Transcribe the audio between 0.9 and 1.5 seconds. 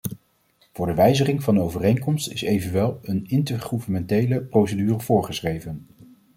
wijziging